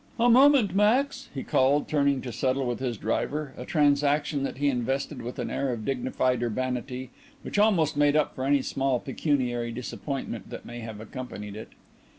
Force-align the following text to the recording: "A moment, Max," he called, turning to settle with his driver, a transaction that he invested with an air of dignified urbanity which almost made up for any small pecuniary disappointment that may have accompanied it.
"A 0.19 0.31
moment, 0.31 0.73
Max," 0.75 1.29
he 1.31 1.43
called, 1.43 1.87
turning 1.87 2.23
to 2.23 2.31
settle 2.31 2.65
with 2.65 2.79
his 2.79 2.97
driver, 2.97 3.53
a 3.55 3.65
transaction 3.65 4.41
that 4.41 4.57
he 4.57 4.67
invested 4.67 5.21
with 5.21 5.37
an 5.37 5.51
air 5.51 5.71
of 5.71 5.85
dignified 5.85 6.41
urbanity 6.41 7.11
which 7.43 7.59
almost 7.59 7.95
made 7.95 8.15
up 8.15 8.33
for 8.33 8.43
any 8.43 8.63
small 8.63 8.99
pecuniary 8.99 9.71
disappointment 9.71 10.49
that 10.49 10.65
may 10.65 10.79
have 10.79 10.99
accompanied 10.99 11.55
it. 11.55 11.73